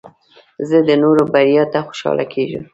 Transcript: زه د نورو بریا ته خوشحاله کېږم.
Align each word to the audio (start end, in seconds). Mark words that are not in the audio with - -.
زه 0.69 0.77
د 0.87 0.89
نورو 1.03 1.23
بریا 1.33 1.63
ته 1.71 1.79
خوشحاله 1.87 2.25
کېږم. 2.33 2.63